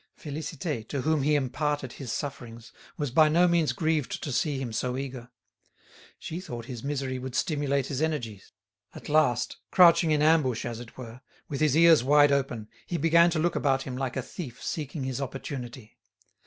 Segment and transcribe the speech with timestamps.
[0.19, 4.73] Félicité, to whom he imparted his sufferings, was by no means grieved to see him
[4.73, 5.29] so eager.
[6.17, 8.51] She thought his misery would stimulate his energies.
[8.95, 13.29] At last, crouching in ambush as it were, with his ears wide open, he began
[13.29, 15.99] to look about him like a thief seeking his opportunity.